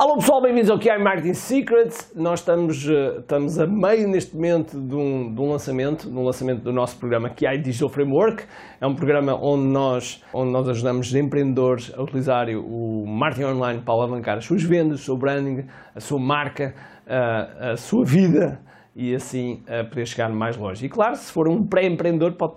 Olá 0.00 0.14
pessoal, 0.14 0.40
bem-vindos 0.40 0.70
ao 0.70 0.78
QI 0.78 0.96
Marketing 0.96 1.34
Secrets. 1.34 2.12
Nós 2.14 2.38
estamos, 2.38 2.88
eh, 2.88 3.16
estamos 3.18 3.58
a 3.58 3.66
meio 3.66 4.06
neste 4.06 4.32
momento 4.32 4.80
de 4.80 4.94
um, 4.94 5.34
de 5.34 5.40
um 5.40 5.50
lançamento, 5.50 6.08
de 6.08 6.16
um 6.16 6.22
lançamento 6.22 6.62
do 6.62 6.72
nosso 6.72 6.96
programa 6.98 7.28
QI 7.28 7.58
Digital 7.58 7.88
Framework. 7.88 8.44
É 8.80 8.86
um 8.86 8.94
programa 8.94 9.34
onde 9.34 9.64
nós, 9.64 10.22
onde 10.32 10.52
nós 10.52 10.68
ajudamos 10.68 11.12
empreendedores 11.16 11.92
a 11.96 12.00
utilizar 12.00 12.46
o 12.48 13.04
marketing 13.08 13.46
online 13.46 13.82
para 13.82 13.92
alavancar 13.92 14.38
as 14.38 14.44
suas 14.44 14.62
vendas, 14.62 15.00
o 15.00 15.02
seu 15.02 15.16
branding, 15.16 15.66
a 15.92 15.98
sua 15.98 16.20
marca, 16.20 16.76
a, 17.04 17.72
a 17.72 17.76
sua 17.76 18.04
vida 18.04 18.60
e 18.98 19.14
assim 19.14 19.62
a 19.68 19.84
poder 19.84 20.06
chegar 20.06 20.28
mais 20.28 20.56
longe. 20.56 20.84
E 20.84 20.88
claro, 20.88 21.14
se 21.14 21.32
for 21.32 21.48
um 21.48 21.64
pré-empreendedor, 21.64 22.32
pode 22.32 22.56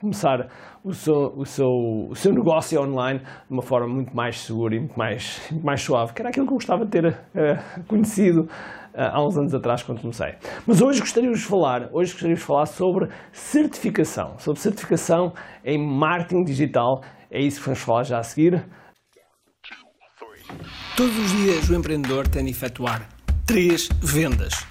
começar 0.00 0.48
o 0.84 0.94
seu, 0.94 1.34
o, 1.36 1.44
seu, 1.44 1.66
o 2.08 2.14
seu 2.14 2.32
negócio 2.32 2.80
online 2.80 3.18
de 3.18 3.52
uma 3.52 3.60
forma 3.60 3.92
muito 3.92 4.14
mais 4.14 4.38
segura 4.38 4.76
e 4.76 4.78
muito 4.78 4.96
mais, 4.96 5.42
muito 5.50 5.66
mais 5.66 5.82
suave, 5.82 6.12
que 6.12 6.22
era 6.22 6.28
aquilo 6.28 6.46
que 6.46 6.52
eu 6.52 6.56
gostava 6.56 6.84
de 6.84 6.92
ter 6.92 7.06
uh, 7.08 7.84
conhecido 7.88 8.42
uh, 8.42 8.48
há 8.94 9.26
uns 9.26 9.36
anos 9.36 9.52
atrás 9.52 9.82
quando 9.82 10.00
comecei. 10.00 10.36
Mas 10.64 10.80
hoje 10.80 11.00
gostaria 11.00 11.32
de 11.32 11.40
falar, 11.40 11.90
hoje 11.92 12.12
gostaria 12.12 12.36
de 12.36 12.40
falar 12.40 12.66
sobre 12.66 13.08
certificação, 13.32 14.38
sobre 14.38 14.60
certificação 14.60 15.32
em 15.64 15.76
marketing 15.76 16.44
digital. 16.44 17.02
É 17.28 17.40
isso 17.40 17.58
que 17.58 17.66
vamos 17.66 17.80
falar 17.80 18.04
já 18.04 18.20
a 18.20 18.22
seguir. 18.22 18.64
Todos 20.96 21.18
os 21.18 21.32
dias 21.32 21.68
o 21.68 21.74
empreendedor 21.74 22.28
tem 22.28 22.44
de 22.44 22.52
efetuar 22.52 23.08
três 23.44 23.88
vendas 24.00 24.70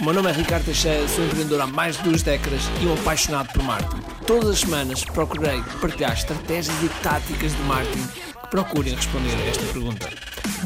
O 0.00 0.04
meu 0.04 0.14
nome 0.14 0.30
é 0.30 0.32
Ricardo 0.32 0.64
Teixeira, 0.64 1.06
sou 1.06 1.24
empreendedor 1.24 1.60
há 1.60 1.66
mais 1.66 1.98
de 1.98 2.04
duas 2.04 2.22
décadas 2.22 2.62
e 2.82 2.86
um 2.86 2.94
apaixonado 2.94 3.52
por 3.52 3.62
marketing. 3.62 4.02
Todas 4.26 4.48
as 4.48 4.60
semanas 4.60 5.04
procurei 5.04 5.62
partilhar 5.80 6.14
estratégias 6.14 6.82
e 6.82 6.88
táticas 7.02 7.54
de 7.54 7.62
marketing 7.64 8.06
que 8.08 8.48
procurem 8.50 8.94
responder 8.94 9.34
a 9.34 9.46
esta 9.48 9.64
pergunta. 9.72 10.08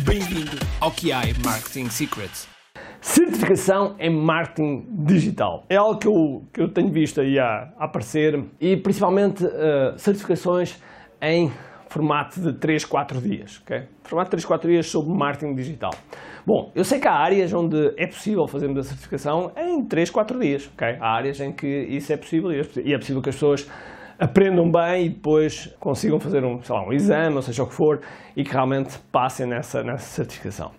Bem-vindo 0.05 0.57
ao 0.81 0.93
QI 0.93 1.35
Marketing 1.45 1.91
Secrets. 1.91 2.47
Certificação 3.01 3.97
em 3.99 4.11
marketing 4.11 4.87
digital. 4.91 5.67
É 5.69 5.77
algo 5.77 5.99
que 5.99 6.07
eu, 6.07 6.45
que 6.53 6.61
eu 6.61 6.69
tenho 6.69 6.91
visto 6.91 7.21
aí 7.21 7.39
a, 7.39 7.73
aparecer 7.79 8.43
e 8.61 8.77
principalmente 8.77 9.45
uh, 9.45 9.99
certificações 9.99 10.77
em 11.21 11.53
formato 11.97 12.41
de 12.41 12.53
3, 12.53 12.85
4 12.85 13.21
dias. 13.21 13.61
Okay? 13.65 13.85
Formato 14.05 14.29
de 14.29 14.31
3, 14.33 14.45
4 14.45 14.71
dias 14.71 14.87
sobre 14.87 15.13
marketing 15.13 15.55
digital. 15.55 15.95
Bom, 16.45 16.71
eu 16.75 16.85
sei 16.85 17.01
que 17.01 17.09
há 17.09 17.15
áreas 17.15 17.53
onde 17.53 17.93
é 17.97 18.07
possível 18.07 18.47
fazermos 18.47 18.79
a 18.79 18.83
certificação 18.85 19.51
em 19.57 19.83
3, 19.83 20.11
4 20.11 20.39
dias. 20.39 20.71
Okay? 20.75 20.97
Há 21.01 21.09
áreas 21.09 21.41
em 21.41 21.53
que 21.53 21.67
isso 21.67 22.13
é 22.13 22.17
possível 22.17 22.53
e 22.53 22.93
é 22.93 22.99
possível 22.99 23.23
que 23.23 23.31
as 23.31 23.35
pessoas 23.35 23.67
aprendam 24.19 24.71
bem 24.71 25.07
e 25.07 25.09
depois 25.09 25.75
consigam 25.81 26.21
fazer 26.21 26.45
um, 26.45 26.61
lá, 26.69 26.87
um 26.87 26.93
exame, 26.93 27.37
ou 27.37 27.43
seja 27.43 27.63
o 27.63 27.67
que 27.67 27.75
for, 27.75 28.01
e 28.37 28.45
que 28.45 28.53
realmente 28.53 28.99
passem 29.11 29.47
nessa, 29.47 29.83
nessa 29.83 30.07
certificação. 30.07 30.73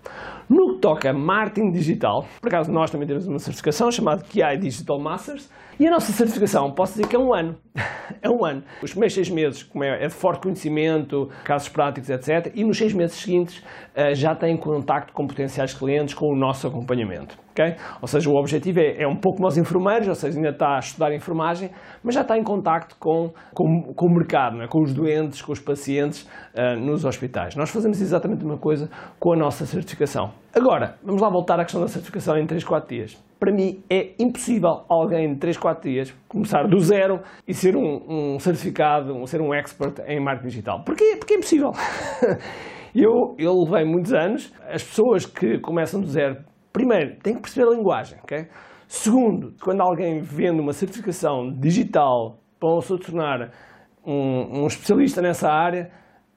No 0.49 0.75
que 0.75 0.81
toca 0.81 1.09
a 1.09 1.13
marketing 1.13 1.71
digital, 1.71 2.25
por 2.41 2.47
acaso 2.47 2.71
nós 2.71 2.89
também 2.89 3.05
temos 3.05 3.27
uma 3.27 3.39
certificação 3.39 3.91
chamada 3.91 4.23
QI 4.23 4.57
Digital 4.57 4.99
Masters, 4.99 5.49
e 5.79 5.85
a 5.85 5.91
nossa 5.91 6.11
certificação, 6.11 6.71
posso 6.71 6.93
dizer 6.93 7.07
que 7.07 7.15
é 7.15 7.19
um 7.19 7.31
ano. 7.31 7.55
é 8.19 8.27
um 8.27 8.43
ano. 8.43 8.63
Os 8.81 8.89
primeiros 8.89 9.13
seis 9.13 9.29
meses 9.29 9.61
como 9.61 9.83
é, 9.83 10.03
é 10.03 10.07
de 10.07 10.13
forte 10.13 10.41
conhecimento, 10.41 11.29
casos 11.43 11.69
práticos, 11.69 12.09
etc. 12.09 12.51
E 12.55 12.63
nos 12.63 12.79
seis 12.79 12.93
meses 12.93 13.15
seguintes 13.15 13.59
uh, 13.59 14.15
já 14.15 14.33
têm 14.33 14.57
contacto 14.57 15.13
com 15.13 15.27
potenciais 15.27 15.75
clientes 15.75 16.15
com 16.15 16.33
o 16.33 16.35
nosso 16.35 16.65
acompanhamento. 16.65 17.37
Okay? 17.51 17.75
Ou 18.01 18.07
seja, 18.07 18.27
o 18.27 18.35
objetivo 18.35 18.79
é, 18.79 19.03
é 19.03 19.07
um 19.07 19.15
pouco 19.15 19.39
nós 19.39 19.55
enfermeiros, 19.55 20.07
ou 20.07 20.15
seja, 20.15 20.35
ainda 20.35 20.49
está 20.49 20.77
a 20.77 20.79
estudar 20.79 21.13
enfermagem, 21.13 21.69
mas 22.03 22.15
já 22.15 22.21
está 22.21 22.35
em 22.35 22.43
contacto 22.43 22.95
com, 22.99 23.31
com, 23.53 23.93
com 23.93 24.05
o 24.07 24.09
mercado, 24.09 24.63
é? 24.63 24.67
com 24.67 24.81
os 24.81 24.93
doentes, 24.93 25.43
com 25.43 25.51
os 25.51 25.59
pacientes 25.59 26.27
uh, 26.55 26.79
nos 26.79 27.05
hospitais. 27.05 27.55
Nós 27.55 27.69
fazemos 27.69 28.01
exatamente 28.01 28.41
a 28.41 28.45
mesma 28.45 28.59
coisa 28.59 28.89
com 29.19 29.31
a 29.33 29.35
nossa 29.35 29.63
certificação. 29.63 30.31
Agora, 30.57 30.97
vamos 31.03 31.21
lá 31.21 31.29
voltar 31.29 31.59
à 31.59 31.63
questão 31.63 31.81
da 31.81 31.87
certificação 31.87 32.35
em 32.35 32.47
3, 32.47 32.63
4 32.63 32.89
dias 32.89 33.27
para 33.39 33.51
mim 33.51 33.83
é 33.87 34.15
impossível 34.17 34.83
alguém 34.89 35.31
de 35.31 35.39
3, 35.39 35.55
4 35.57 35.87
dias 35.87 36.15
começar 36.27 36.63
do 36.63 36.79
zero 36.79 37.21
e 37.47 37.53
ser 37.53 37.75
um, 37.75 38.33
um 38.35 38.39
certificado, 38.39 39.13
um, 39.13 39.27
ser 39.27 39.39
um 39.39 39.53
expert 39.53 39.99
em 40.07 40.19
marketing 40.19 40.47
digital. 40.47 40.83
Porquê? 40.83 41.15
Porque 41.19 41.35
é 41.35 41.37
impossível. 41.37 41.71
eu, 42.95 43.35
eu 43.37 43.53
levei 43.63 43.85
muitos 43.85 44.11
anos. 44.11 44.51
As 44.67 44.83
pessoas 44.83 45.27
que 45.27 45.59
começam 45.59 46.01
do 46.01 46.07
zero, 46.07 46.37
primeiro, 46.73 47.17
têm 47.21 47.35
que 47.35 47.41
perceber 47.41 47.67
a 47.67 47.75
linguagem. 47.75 48.17
Okay? 48.23 48.47
Segundo, 48.87 49.53
quando 49.61 49.81
alguém 49.81 50.19
vende 50.19 50.59
uma 50.59 50.73
certificação 50.73 51.51
digital 51.51 52.39
para 52.59 52.81
se 52.81 52.97
tornar 52.97 53.51
um, 54.03 54.63
um 54.63 54.65
especialista 54.65 55.21
nessa 55.21 55.47
área, 55.47 55.91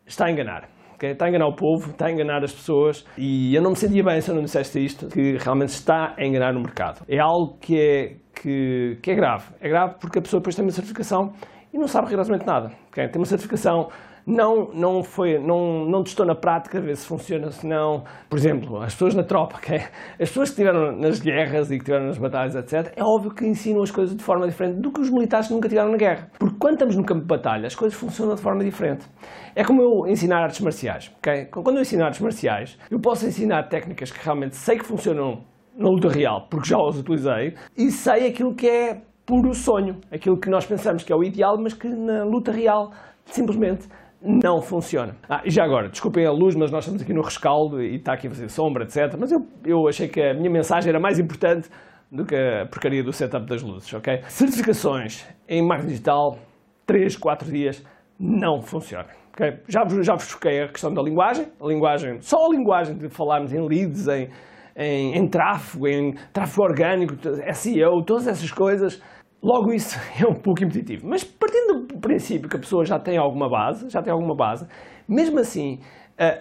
está 0.06 0.26
a 0.26 0.30
enganar 0.30 0.68
está 1.06 1.26
a 1.26 1.28
enganar 1.28 1.46
o 1.46 1.54
povo, 1.54 1.90
está 1.90 2.06
a 2.06 2.12
enganar 2.12 2.42
as 2.44 2.52
pessoas 2.52 3.04
e 3.16 3.54
eu 3.54 3.62
não 3.62 3.70
me 3.70 3.76
sentia 3.76 4.02
bem 4.02 4.20
se 4.20 4.30
eu 4.30 4.34
não 4.34 4.42
dissesse 4.42 4.84
isto, 4.84 5.08
que 5.08 5.36
realmente 5.38 5.70
está 5.70 6.14
a 6.16 6.24
enganar 6.24 6.54
o 6.56 6.60
mercado. 6.60 7.04
É 7.08 7.18
algo 7.18 7.56
que 7.60 7.80
é, 7.80 8.16
que, 8.40 8.98
que 9.02 9.10
é 9.10 9.14
grave. 9.14 9.44
É 9.60 9.68
grave 9.68 9.94
porque 10.00 10.18
a 10.18 10.22
pessoa 10.22 10.40
depois 10.40 10.54
tem 10.56 10.64
uma 10.64 10.72
certificação 10.72 11.32
e 11.72 11.78
não 11.78 11.86
sabe 11.86 12.06
rigorosamente 12.06 12.46
nada. 12.46 12.72
Okay? 12.90 13.08
Tem 13.08 13.20
uma 13.20 13.26
certificação 13.26 13.88
não, 14.26 14.70
não, 14.72 15.02
foi, 15.02 15.38
não, 15.38 15.84
não 15.86 16.02
testou 16.02 16.26
na 16.26 16.34
prática, 16.34 16.80
ver 16.80 16.96
se 16.96 17.06
funciona, 17.06 17.50
se 17.50 17.66
não. 17.66 18.04
Por 18.28 18.38
exemplo, 18.38 18.80
as 18.80 18.92
pessoas 18.92 19.14
na 19.14 19.22
tropa, 19.22 19.56
okay? 19.56 19.78
as 20.20 20.28
pessoas 20.28 20.50
que 20.50 20.60
estiveram 20.60 20.92
nas 20.96 21.20
guerras 21.20 21.70
e 21.70 21.76
que 21.76 21.82
estiveram 21.82 22.06
nas 22.06 22.18
batalhas, 22.18 22.54
etc., 22.54 22.92
é 22.96 23.02
óbvio 23.02 23.32
que 23.32 23.46
ensinam 23.46 23.82
as 23.82 23.90
coisas 23.90 24.14
de 24.14 24.22
forma 24.22 24.46
diferente 24.46 24.80
do 24.80 24.92
que 24.92 25.00
os 25.00 25.10
militares 25.10 25.48
que 25.48 25.54
nunca 25.54 25.66
estiveram 25.66 25.90
na 25.90 25.96
guerra. 25.96 26.30
Porque 26.38 26.56
quando 26.58 26.74
estamos 26.74 26.96
no 26.96 27.04
campo 27.04 27.22
de 27.22 27.26
batalha, 27.26 27.66
as 27.66 27.74
coisas 27.74 27.98
funcionam 27.98 28.34
de 28.34 28.40
forma 28.40 28.62
diferente. 28.62 29.04
É 29.54 29.64
como 29.64 29.82
eu 29.82 30.06
ensinar 30.06 30.42
artes 30.42 30.60
marciais. 30.60 31.10
Okay? 31.18 31.46
Quando 31.46 31.76
eu 31.76 31.82
ensino 31.82 32.04
artes 32.04 32.20
marciais, 32.20 32.78
eu 32.90 33.00
posso 33.00 33.26
ensinar 33.26 33.64
técnicas 33.64 34.10
que 34.12 34.24
realmente 34.24 34.54
sei 34.54 34.78
que 34.78 34.84
funcionam 34.84 35.42
na 35.80 35.88
luta 35.88 36.08
real, 36.08 36.46
porque 36.50 36.68
já 36.68 36.76
as 36.76 36.98
utilizei, 36.98 37.54
e 37.76 37.90
sei 37.90 38.28
aquilo 38.28 38.54
que 38.54 38.68
é 38.68 39.00
puro 39.24 39.54
sonho, 39.54 39.96
aquilo 40.12 40.38
que 40.38 40.50
nós 40.50 40.66
pensamos 40.66 41.02
que 41.02 41.12
é 41.12 41.16
o 41.16 41.24
ideal, 41.24 41.56
mas 41.58 41.72
que 41.72 41.88
na 41.88 42.22
luta 42.22 42.52
real 42.52 42.92
simplesmente 43.24 43.88
não 44.20 44.60
funciona. 44.60 45.16
Ah, 45.26 45.40
e 45.42 45.50
já 45.50 45.64
agora, 45.64 45.88
desculpem 45.88 46.26
a 46.26 46.30
luz, 46.30 46.54
mas 46.54 46.70
nós 46.70 46.84
estamos 46.84 47.00
aqui 47.00 47.14
no 47.14 47.22
rescaldo 47.22 47.82
e 47.82 47.96
está 47.96 48.12
aqui 48.12 48.26
a 48.26 48.30
fazer 48.30 48.50
sombra, 48.50 48.84
etc. 48.84 49.16
Mas 49.18 49.32
eu, 49.32 49.46
eu 49.64 49.88
achei 49.88 50.08
que 50.08 50.20
a 50.20 50.34
minha 50.34 50.50
mensagem 50.50 50.90
era 50.90 51.00
mais 51.00 51.18
importante 51.18 51.70
do 52.12 52.26
que 52.26 52.34
a 52.34 52.66
porcaria 52.66 53.02
do 53.02 53.12
setup 53.12 53.46
das 53.46 53.62
luzes, 53.62 53.92
ok? 53.94 54.20
Certificações 54.28 55.26
em 55.48 55.66
marketing 55.66 55.92
digital, 55.92 56.38
3, 56.86 57.16
4 57.16 57.50
dias, 57.50 57.82
não 58.18 58.60
funciona. 58.60 59.08
Okay? 59.32 59.60
Já, 59.66 59.84
vos, 59.84 60.04
já 60.04 60.14
vos 60.14 60.30
foquei 60.30 60.64
a 60.64 60.68
questão 60.68 60.92
da 60.92 61.00
linguagem, 61.00 61.46
a 61.58 61.66
linguagem, 61.66 62.20
só 62.20 62.46
a 62.46 62.50
linguagem 62.50 62.98
de 62.98 63.08
falarmos 63.08 63.52
em 63.54 63.66
leads, 63.66 64.06
em, 64.08 64.28
em, 64.80 65.16
em 65.16 65.28
tráfego, 65.28 65.86
em 65.86 66.14
tráfego 66.32 66.62
orgânico, 66.62 67.14
SEO, 67.52 68.02
todas 68.04 68.26
essas 68.26 68.50
coisas, 68.50 69.00
Logo, 69.42 69.72
isso 69.72 69.98
é 70.22 70.26
um 70.26 70.34
pouco 70.34 70.62
impeditivo. 70.62 71.08
Mas 71.08 71.24
partindo 71.24 71.86
do 71.86 71.98
princípio 71.98 72.48
que 72.48 72.56
a 72.56 72.60
pessoa 72.60 72.84
já 72.84 72.98
tem 72.98 73.16
alguma 73.16 73.48
base, 73.48 73.88
já 73.88 74.02
tem 74.02 74.12
alguma 74.12 74.36
base, 74.36 74.66
mesmo 75.08 75.38
assim, 75.40 75.80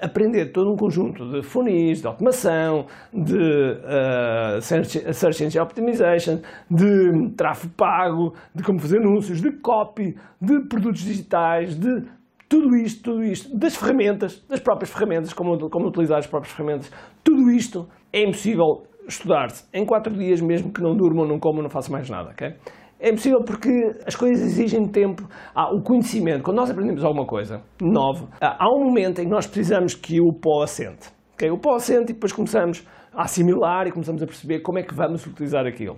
aprender 0.01 0.51
todo 0.51 0.69
um 0.69 0.75
conjunto 0.75 1.31
de 1.31 1.41
funis, 1.41 2.01
de 2.01 2.07
automação, 2.07 2.85
de 3.13 3.37
uh, 3.37 4.61
search, 4.61 5.13
search 5.13 5.43
Engine 5.45 5.63
Optimization, 5.63 6.41
de 6.69 7.33
tráfego 7.37 7.73
pago, 7.77 8.33
de 8.53 8.61
como 8.61 8.77
fazer 8.79 8.97
anúncios, 8.97 9.41
de 9.41 9.51
copy, 9.61 10.17
de 10.41 10.67
produtos 10.67 11.01
digitais, 11.01 11.75
de 11.79 12.03
tudo 12.49 12.75
isto, 12.75 13.03
tudo 13.03 13.23
isto, 13.23 13.57
das 13.57 13.75
ferramentas, 13.77 14.43
das 14.49 14.59
próprias 14.59 14.89
ferramentas, 14.89 15.31
como, 15.31 15.69
como 15.69 15.87
utilizar 15.87 16.17
as 16.17 16.27
próprias 16.27 16.53
ferramentas, 16.53 16.91
tudo 17.23 17.49
isto 17.49 17.87
é 18.11 18.23
impossível 18.23 18.83
estudar-se 19.07 19.65
em 19.73 19.85
quatro 19.85 20.13
dias, 20.13 20.41
mesmo 20.41 20.71
que 20.71 20.81
não 20.81 20.95
durmam, 20.95 21.27
não 21.27 21.39
comam, 21.39 21.63
não 21.63 21.69
façam 21.69 21.91
mais 21.91 22.09
nada, 22.09 22.29
ok? 22.29 22.53
É 22.99 23.09
impossível 23.09 23.41
porque 23.41 23.95
as 24.05 24.13
coisas 24.13 24.45
exigem 24.45 24.85
tempo. 24.85 25.23
Ah, 25.55 25.73
o 25.73 25.81
conhecimento, 25.81 26.43
quando 26.43 26.57
nós 26.57 26.69
aprendemos 26.69 27.03
alguma 27.03 27.25
coisa 27.25 27.61
nova, 27.81 28.27
há 28.41 28.69
um 28.69 28.83
momento 28.83 29.21
em 29.21 29.23
que 29.23 29.31
nós 29.31 29.47
precisamos 29.47 29.95
que 29.95 30.19
o 30.19 30.33
pó 30.33 30.63
assente. 30.63 31.09
Okay? 31.33 31.49
O 31.49 31.57
pó 31.57 31.75
assente 31.75 32.11
e 32.11 32.13
depois 32.13 32.33
começamos 32.33 32.85
a 33.13 33.23
assimilar 33.23 33.87
e 33.87 33.91
começamos 33.91 34.21
a 34.21 34.25
perceber 34.25 34.59
como 34.59 34.79
é 34.79 34.83
que 34.83 34.93
vamos 34.93 35.25
utilizar 35.25 35.65
aquilo. 35.65 35.97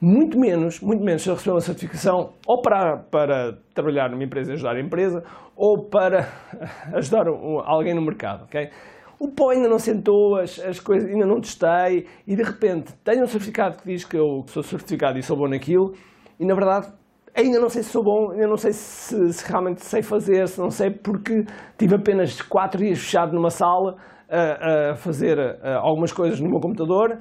Muito 0.00 0.38
menos, 0.38 0.80
muito 0.80 1.02
menos 1.02 1.22
se 1.22 1.28
eu 1.28 1.34
receber 1.34 1.54
uma 1.54 1.60
certificação 1.60 2.30
ou 2.46 2.62
para, 2.62 2.98
para 3.10 3.58
trabalhar 3.74 4.08
numa 4.08 4.22
empresa 4.22 4.52
e 4.52 4.54
ajudar 4.54 4.76
a 4.76 4.80
empresa 4.80 5.24
ou 5.56 5.88
para 5.90 6.28
ajudar 6.94 7.26
alguém 7.26 7.92
no 7.92 8.02
mercado. 8.02 8.44
Okay? 8.44 8.70
O 9.20 9.28
pó 9.28 9.50
ainda 9.50 9.68
não 9.68 9.78
sentou, 9.78 10.36
as, 10.36 10.58
as 10.58 10.80
coisas 10.80 11.10
ainda 11.10 11.26
não 11.26 11.42
testei, 11.42 12.06
e 12.26 12.34
de 12.34 12.42
repente 12.42 12.94
tenho 13.04 13.22
um 13.22 13.26
certificado 13.26 13.76
que 13.76 13.86
diz 13.86 14.02
que 14.02 14.16
eu 14.16 14.42
sou 14.46 14.62
certificado 14.62 15.18
e 15.18 15.22
sou 15.22 15.36
bom 15.36 15.46
naquilo, 15.46 15.92
e 16.38 16.46
na 16.46 16.54
verdade 16.54 16.90
ainda 17.34 17.60
não 17.60 17.68
sei 17.68 17.82
se 17.82 17.90
sou 17.90 18.02
bom, 18.02 18.30
ainda 18.30 18.46
não 18.46 18.56
sei 18.56 18.72
se, 18.72 19.32
se 19.34 19.46
realmente 19.46 19.84
sei 19.84 20.02
fazer, 20.02 20.48
se 20.48 20.58
não 20.58 20.70
sei 20.70 20.90
porque 20.90 21.44
tive 21.76 21.96
apenas 21.96 22.40
4 22.40 22.80
dias 22.80 22.98
fechado 22.98 23.34
numa 23.34 23.50
sala 23.50 23.96
a, 24.26 24.92
a 24.92 24.96
fazer 24.96 25.38
a, 25.38 25.76
algumas 25.76 26.12
coisas 26.12 26.40
no 26.40 26.48
meu 26.48 26.58
computador, 26.58 27.18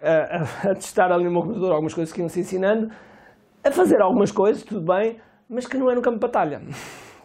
a, 0.00 0.70
a, 0.70 0.74
testar 0.74 1.12
ali 1.12 1.24
no 1.24 1.30
meu 1.30 1.42
computador 1.42 1.72
algumas 1.72 1.92
coisas 1.92 2.12
que 2.14 2.20
iam-se 2.20 2.40
ensinando, 2.40 2.90
a 3.62 3.70
fazer 3.70 4.00
algumas 4.00 4.32
coisas, 4.32 4.62
tudo 4.62 4.80
bem, 4.80 5.18
mas 5.50 5.66
que 5.66 5.76
não 5.76 5.90
é 5.90 5.94
no 5.94 6.00
campo 6.00 6.16
de 6.16 6.20
batalha. 6.20 6.62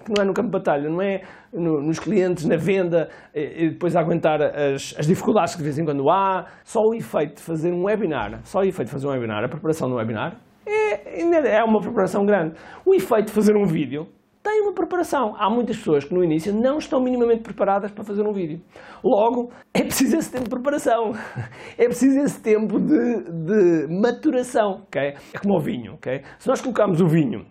Que 0.04 0.12
não 0.16 0.24
é 0.24 0.26
no 0.26 0.34
campo 0.34 0.48
de 0.48 0.54
batalha, 0.54 0.90
não 0.90 1.02
é 1.02 1.22
no, 1.52 1.82
nos 1.82 2.00
clientes, 2.00 2.46
na 2.46 2.56
venda, 2.56 3.10
e, 3.34 3.66
e 3.66 3.70
depois 3.70 3.96
aguentar 3.96 4.42
as, 4.42 4.96
as, 4.98 5.06
dificuldades 5.06 5.54
que 5.54 5.60
de 5.60 5.64
vez 5.64 5.78
em 5.78 5.86
quando 5.86 6.10
há. 6.10 6.46
Só 6.64 6.86
o 6.86 6.94
efeito 6.94 7.36
de 7.36 7.42
fazer 7.42 7.72
um 7.72 7.84
webinar, 7.84 8.40
só 8.44 8.60
o 8.60 8.64
efeito 8.64 8.88
de 8.88 8.94
fazer 8.94 9.08
um 9.08 9.12
webinar, 9.12 9.44
a 9.44 9.48
preparação 9.48 9.90
do 9.90 9.96
webinar, 9.96 10.38
é, 10.66 11.58
é 11.58 11.64
uma 11.64 11.82
preparação 11.82 12.26
grande. 12.26 12.56
O 12.86 12.94
efeito 12.94 13.28
de 13.28 13.32
fazer 13.32 13.56
um 13.56 13.66
vídeo 13.66 14.08
tem 14.48 14.62
uma 14.62 14.74
preparação. 14.74 15.36
Há 15.38 15.50
muitas 15.50 15.78
pessoas 15.78 16.06
que 16.06 16.14
no 16.14 16.24
início 16.24 16.54
não 16.54 16.78
estão 16.78 17.02
minimamente 17.02 17.42
preparadas 17.42 17.92
para 17.92 18.04
fazer 18.04 18.26
um 18.26 18.32
vídeo. 18.32 18.62
Logo, 19.04 19.52
é 19.74 19.82
preciso 19.82 20.18
esse 20.18 20.32
tempo 20.32 20.46
de 20.46 20.50
preparação. 20.50 21.14
É 21.78 21.86
preciso 21.86 22.20
esse 22.20 22.42
tempo 22.42 22.80
de, 22.80 23.24
de 23.24 23.88
maturação. 23.94 24.84
Okay? 24.88 25.16
É 25.34 25.38
como 25.38 25.56
o 25.56 25.60
vinho. 25.60 25.94
Okay? 25.96 26.24
Se 26.40 26.48
nós 26.48 26.62
colocarmos 26.62 27.02
o 27.02 27.08
vinho, 27.08 27.46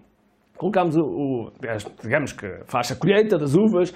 colocamos 0.56 0.96
o, 0.96 1.02
o 1.02 1.52
digamos 2.02 2.32
que 2.32 2.46
faz 2.66 2.90
a 2.92 2.96
colheita 2.96 3.38
das 3.38 3.54
uvas, 3.54 3.94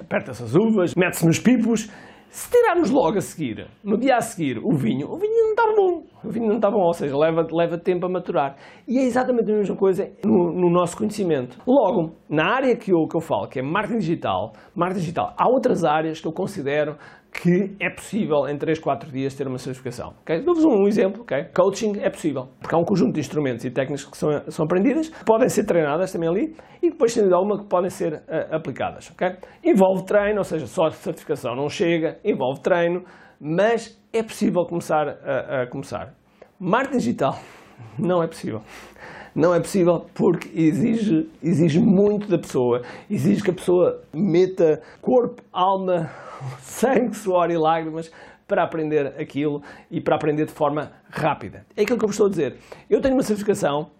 aperta-se 0.00 0.42
as 0.42 0.54
uvas, 0.54 0.94
mete-se 0.94 1.26
nos 1.26 1.38
pipos, 1.38 1.90
se 2.32 2.50
tirarmos 2.50 2.90
logo 2.90 3.18
a 3.18 3.20
seguir, 3.20 3.66
no 3.84 3.98
dia 3.98 4.16
a 4.16 4.20
seguir, 4.22 4.58
o 4.58 4.72
vinho, 4.72 5.06
o 5.06 5.18
vinho 5.18 5.34
não 5.44 5.50
está 5.50 5.74
bom. 5.76 6.02
O 6.24 6.30
vinho 6.30 6.48
não 6.48 6.56
está 6.56 6.70
bom, 6.70 6.80
ou 6.80 6.94
seja, 6.94 7.14
leva, 7.14 7.46
leva 7.52 7.76
tempo 7.76 8.06
a 8.06 8.08
maturar. 8.08 8.56
E 8.88 8.98
é 8.98 9.02
exatamente 9.02 9.52
a 9.52 9.54
mesma 9.54 9.76
coisa 9.76 10.10
no, 10.24 10.50
no 10.50 10.70
nosso 10.70 10.96
conhecimento. 10.96 11.58
Logo, 11.66 12.14
na 12.30 12.54
área 12.54 12.74
que 12.74 12.90
eu, 12.90 13.06
que 13.06 13.16
eu 13.16 13.20
falo, 13.20 13.48
que 13.48 13.58
é 13.58 13.62
marketing 13.62 13.98
digital, 13.98 14.54
marketing 14.74 15.00
digital, 15.00 15.34
há 15.36 15.46
outras 15.46 15.84
áreas 15.84 16.20
que 16.20 16.26
eu 16.26 16.32
considero 16.32 16.96
que 17.32 17.74
é 17.80 17.88
possível 17.88 18.46
em 18.46 18.58
3, 18.58 18.78
4 18.78 19.10
dias 19.10 19.34
ter 19.34 19.46
uma 19.46 19.58
certificação. 19.58 20.14
Okay? 20.20 20.42
Dou-vos 20.42 20.64
um 20.64 20.86
exemplo. 20.86 21.22
Okay? 21.22 21.44
Coaching 21.54 21.98
é 22.00 22.10
possível, 22.10 22.48
porque 22.60 22.74
há 22.74 22.78
um 22.78 22.84
conjunto 22.84 23.14
de 23.14 23.20
instrumentos 23.20 23.64
e 23.64 23.70
técnicas 23.70 24.04
que 24.04 24.16
são, 24.16 24.30
são 24.48 24.66
aprendidas, 24.66 25.08
podem 25.24 25.48
ser 25.48 25.64
treinadas 25.64 26.12
também 26.12 26.28
ali 26.28 26.56
e 26.82 26.90
depois, 26.90 27.12
sem 27.12 27.22
dúvida 27.22 27.36
alguma, 27.36 27.58
que 27.58 27.64
podem 27.64 27.88
ser 27.88 28.14
uh, 28.14 28.54
aplicadas. 28.54 29.10
Okay? 29.10 29.36
Envolve 29.64 30.04
treino, 30.04 30.38
ou 30.38 30.44
seja, 30.44 30.66
só 30.66 30.90
certificação 30.90 31.56
não 31.56 31.68
chega, 31.68 32.18
envolve 32.24 32.60
treino, 32.60 33.04
mas 33.40 33.98
é 34.12 34.22
possível 34.22 34.64
começar 34.66 35.08
a, 35.08 35.62
a 35.62 35.66
começar. 35.66 36.14
Marketing 36.60 36.98
digital 36.98 37.38
não 37.98 38.22
é 38.22 38.26
possível. 38.26 38.60
Não 39.34 39.54
é 39.54 39.60
possível 39.60 40.04
porque 40.12 40.50
exige, 40.54 41.28
exige 41.42 41.80
muito 41.80 42.28
da 42.28 42.38
pessoa, 42.38 42.82
exige 43.10 43.42
que 43.42 43.50
a 43.50 43.54
pessoa 43.54 44.02
meta 44.12 44.82
corpo, 45.00 45.42
alma, 45.50 46.10
sangue, 46.60 47.16
suor 47.16 47.50
e 47.50 47.56
lágrimas 47.56 48.10
para 48.46 48.62
aprender 48.62 49.06
aquilo 49.18 49.62
e 49.90 50.02
para 50.02 50.16
aprender 50.16 50.44
de 50.44 50.52
forma 50.52 50.92
rápida. 51.08 51.64
É 51.74 51.82
aquilo 51.82 51.98
que 51.98 52.04
eu 52.04 52.08
vos 52.08 52.14
estou 52.14 52.26
a 52.26 52.30
dizer. 52.30 52.56
Eu 52.90 53.00
tenho 53.00 53.14
uma 53.14 53.22
certificação, 53.22 53.90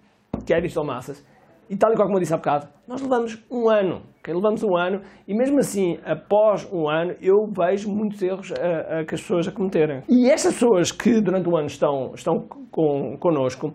que 0.45 0.53
é 0.53 0.61
Digital 0.61 0.85
Massas, 0.85 1.25
e 1.73 1.77
tal 1.77 1.91
e 1.91 1.97
qual 1.97 2.07
como 2.07 2.19
eu 2.19 2.21
disse 2.21 2.35
há 2.35 2.37
bocado, 2.37 2.69
nós 2.87 3.01
levamos 3.01 3.43
um 3.51 3.67
ano. 3.67 4.03
Okay? 4.21 4.35
Levamos 4.35 4.63
um 4.63 4.77
ano 4.77 5.01
e 5.27 5.35
mesmo 5.35 5.59
assim, 5.59 5.99
após 6.05 6.71
um 6.71 6.87
ano, 6.87 7.15
eu 7.19 7.47
vejo 7.47 7.91
muitos 7.91 8.21
erros 8.21 8.53
a, 8.53 9.01
a, 9.01 9.05
que 9.07 9.15
as 9.15 9.23
pessoas 9.23 9.49
a 9.49 9.53
cometerem. 9.53 10.03
E 10.07 10.29
estas 10.29 10.53
pessoas 10.53 10.93
que 10.93 11.19
durante 11.19 11.49
o 11.49 11.57
ano 11.57 11.69
estão, 11.69 12.13
estão 12.15 12.41
com, 12.71 13.17
connosco, 13.17 13.73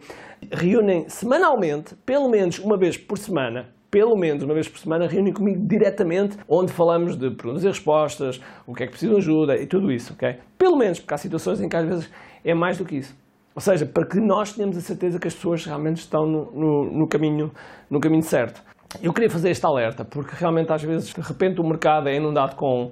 reúnem 0.51 1.09
semanalmente, 1.09 1.95
pelo 2.05 2.29
menos 2.29 2.59
uma 2.59 2.77
vez 2.77 2.95
por 2.95 3.17
semana, 3.17 3.69
pelo 3.89 4.15
menos 4.15 4.43
uma 4.43 4.53
vez 4.53 4.67
por 4.67 4.77
semana, 4.77 5.07
reúnem 5.07 5.33
comigo 5.33 5.59
diretamente, 5.67 6.37
onde 6.47 6.71
falamos 6.71 7.17
de 7.17 7.31
perguntas 7.31 7.63
e 7.63 7.67
respostas, 7.67 8.39
o 8.67 8.75
que 8.75 8.83
é 8.83 8.85
que 8.85 8.91
precisa 8.91 9.13
de 9.13 9.17
ajuda 9.17 9.57
e 9.57 9.65
tudo 9.65 9.91
isso, 9.91 10.13
ok? 10.13 10.35
Pelo 10.55 10.77
menos, 10.77 10.99
porque 10.99 11.15
há 11.15 11.17
situações 11.17 11.59
em 11.59 11.67
que 11.67 11.75
às 11.75 11.87
vezes 11.87 12.11
é 12.45 12.53
mais 12.53 12.77
do 12.77 12.85
que 12.85 12.97
isso. 12.97 13.15
Ou 13.57 13.61
seja, 13.61 13.87
para 13.87 14.05
que 14.05 14.19
nós 14.19 14.53
tenhamos 14.53 14.77
a 14.77 14.81
certeza 14.81 15.17
que 15.17 15.27
as 15.27 15.33
pessoas 15.33 15.65
realmente 15.65 15.97
estão 15.97 16.27
no, 16.27 16.51
no, 16.51 16.99
no, 16.99 17.07
caminho, 17.07 17.49
no 17.89 17.99
caminho 17.99 18.21
certo. 18.21 18.61
Eu 19.01 19.11
queria 19.11 19.31
fazer 19.31 19.49
este 19.49 19.65
alerta, 19.65 20.05
porque 20.05 20.35
realmente 20.35 20.71
às 20.71 20.83
vezes, 20.83 21.11
de 21.11 21.21
repente, 21.21 21.59
o 21.59 21.63
mercado 21.63 22.07
é 22.07 22.15
inundado 22.15 22.55
com, 22.55 22.91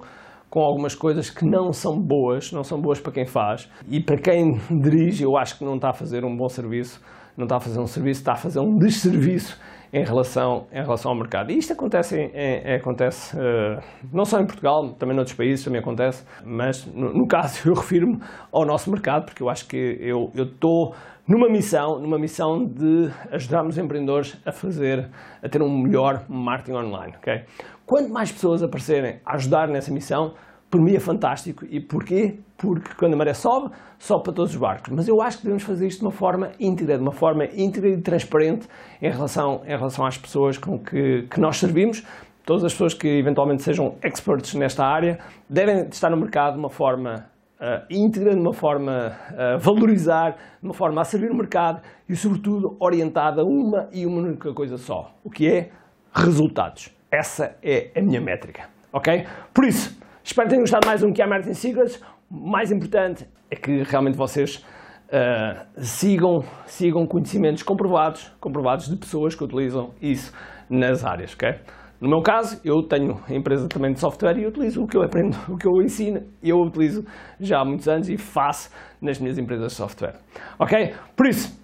com 0.50 0.58
algumas 0.58 0.92
coisas 0.92 1.30
que 1.30 1.44
não 1.44 1.72
são 1.72 1.96
boas, 1.96 2.50
não 2.50 2.64
são 2.64 2.80
boas 2.80 2.98
para 2.98 3.12
quem 3.12 3.24
faz. 3.24 3.70
E 3.88 4.02
para 4.02 4.16
quem 4.16 4.54
dirige, 4.82 5.22
eu 5.22 5.36
acho 5.36 5.56
que 5.56 5.64
não 5.64 5.76
está 5.76 5.90
a 5.90 5.92
fazer 5.92 6.24
um 6.24 6.36
bom 6.36 6.48
serviço, 6.48 7.00
não 7.36 7.44
está 7.44 7.56
a 7.56 7.60
fazer 7.60 7.78
um 7.78 7.86
serviço, 7.86 8.20
está 8.20 8.32
a 8.32 8.36
fazer 8.36 8.60
um 8.60 8.76
desserviço 8.76 9.58
em 9.92 10.04
relação, 10.04 10.66
em 10.72 10.82
relação 10.82 11.10
ao 11.12 11.16
mercado. 11.16 11.50
E 11.50 11.58
isto 11.58 11.72
acontece, 11.72 12.30
acontece 12.78 13.36
uh, 13.36 13.80
não 14.12 14.24
só 14.24 14.40
em 14.40 14.46
Portugal, 14.46 14.90
também 14.98 15.14
noutros 15.14 15.36
países 15.36 15.64
também 15.64 15.80
acontece, 15.80 16.24
mas 16.44 16.84
no, 16.86 17.12
no 17.12 17.26
caso 17.26 17.68
eu 17.68 17.74
refiro-me 17.74 18.18
ao 18.50 18.64
nosso 18.64 18.90
mercado, 18.90 19.26
porque 19.26 19.42
eu 19.42 19.48
acho 19.48 19.66
que 19.66 19.98
eu 20.00 20.30
estou 20.34 20.94
numa 21.26 21.48
missão, 21.48 21.98
numa 21.98 22.18
missão 22.18 22.64
de 22.64 23.10
ajudarmos 23.32 23.76
os 23.76 23.82
empreendedores 23.82 24.36
a 24.46 24.52
fazer, 24.52 25.08
a 25.42 25.48
ter 25.48 25.60
um 25.60 25.82
melhor 25.82 26.24
marketing 26.28 26.76
online. 26.76 27.14
Okay? 27.18 27.44
Quanto 27.84 28.12
mais 28.12 28.30
pessoas 28.30 28.62
aparecerem 28.62 29.20
a 29.24 29.34
ajudar 29.34 29.68
nessa 29.68 29.92
missão, 29.92 30.34
por 30.76 30.82
mim 30.82 30.94
é 30.94 31.00
fantástico. 31.00 31.64
E 31.70 31.80
porquê? 31.80 32.38
Porque 32.58 32.94
quando 32.98 33.14
a 33.14 33.16
maré 33.16 33.32
sobe, 33.32 33.74
sobe 33.98 34.24
para 34.24 34.32
todos 34.34 34.52
os 34.52 34.60
barcos. 34.60 34.92
Mas 34.94 35.08
eu 35.08 35.22
acho 35.22 35.38
que 35.38 35.44
devemos 35.44 35.62
fazer 35.62 35.86
isto 35.86 36.00
de 36.00 36.04
uma 36.04 36.12
forma 36.12 36.52
íntegra, 36.60 36.96
de 36.96 37.02
uma 37.02 37.12
forma 37.12 37.46
íntegra 37.46 37.88
e 37.88 38.02
transparente 38.02 38.68
em 39.00 39.10
relação, 39.10 39.62
em 39.64 39.74
relação 39.74 40.04
às 40.04 40.18
pessoas 40.18 40.58
com 40.58 40.78
que, 40.78 41.22
que 41.30 41.40
nós 41.40 41.56
servimos. 41.56 42.04
Todas 42.44 42.62
as 42.62 42.72
pessoas 42.72 42.92
que 42.92 43.08
eventualmente 43.08 43.62
sejam 43.62 43.96
experts 44.04 44.54
nesta 44.54 44.84
área 44.84 45.18
devem 45.48 45.88
estar 45.88 46.10
no 46.10 46.16
mercado 46.18 46.52
de 46.52 46.58
uma 46.58 46.68
forma 46.68 47.26
uh, 47.58 47.86
íntegra, 47.90 48.34
de 48.34 48.40
uma 48.40 48.52
forma 48.52 49.16
a 49.30 49.56
uh, 49.56 49.58
valorizar, 49.58 50.32
de 50.60 50.68
uma 50.68 50.74
forma 50.74 51.00
a 51.00 51.04
servir 51.04 51.30
o 51.30 51.34
mercado 51.34 51.80
e, 52.06 52.14
sobretudo, 52.14 52.76
orientada 52.78 53.40
a 53.40 53.44
uma 53.44 53.88
e 53.92 54.04
uma 54.04 54.20
única 54.20 54.52
coisa 54.52 54.76
só, 54.76 55.10
o 55.24 55.30
que 55.30 55.50
é 55.50 55.70
resultados. 56.12 56.94
Essa 57.10 57.56
é 57.62 57.90
a 57.96 58.02
minha 58.02 58.20
métrica, 58.20 58.68
ok? 58.92 59.26
Por 59.54 59.64
isso, 59.64 59.98
Espero 60.26 60.48
que 60.48 60.54
tenham 60.54 60.62
gostado 60.64 60.84
mais 60.84 61.04
um 61.04 61.12
que 61.12 61.22
é 61.22 61.26
Marketing 61.26 61.54
Secrets. 61.54 62.02
O 62.28 62.50
mais 62.50 62.72
importante 62.72 63.28
é 63.48 63.54
que 63.54 63.84
realmente 63.84 64.16
vocês 64.16 64.56
uh, 64.56 65.64
sigam, 65.76 66.40
sigam 66.66 67.06
conhecimentos 67.06 67.62
comprovados, 67.62 68.32
comprovados 68.40 68.88
de 68.88 68.96
pessoas 68.96 69.36
que 69.36 69.44
utilizam 69.44 69.94
isso 70.02 70.32
nas 70.68 71.04
áreas, 71.04 71.32
ok? 71.32 71.60
No 72.00 72.10
meu 72.10 72.22
caso, 72.22 72.60
eu 72.64 72.82
tenho 72.82 73.20
empresa 73.30 73.68
também 73.68 73.92
de 73.92 74.00
software 74.00 74.36
e 74.36 74.42
eu 74.42 74.48
utilizo 74.48 74.82
o 74.82 74.86
que 74.88 74.96
eu 74.96 75.02
aprendo, 75.04 75.36
o 75.48 75.56
que 75.56 75.68
eu 75.68 75.80
ensino, 75.80 76.20
e 76.42 76.50
eu 76.50 76.56
utilizo 76.56 77.06
já 77.38 77.60
há 77.60 77.64
muitos 77.64 77.86
anos 77.86 78.10
e 78.10 78.18
faço 78.18 78.68
nas 79.00 79.20
minhas 79.20 79.38
empresas 79.38 79.68
de 79.68 79.74
software. 79.74 80.16
Ok? 80.58 80.92
Por 81.16 81.28
isso, 81.28 81.56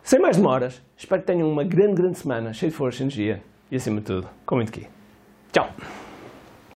sem 0.00 0.20
mais 0.20 0.36
demoras, 0.36 0.80
espero 0.96 1.22
que 1.22 1.26
tenham 1.26 1.48
uma 1.48 1.64
grande, 1.64 2.00
grande 2.00 2.18
semana, 2.18 2.52
cheia 2.52 2.70
de 2.70 2.76
força 2.76 3.02
e 3.02 3.06
energia 3.06 3.42
e, 3.68 3.74
acima 3.74 3.98
de 3.98 4.06
tudo, 4.06 4.28
com 4.46 4.54
muito 4.54 4.68
aqui. 4.68 4.86
Tchau! 5.50 5.99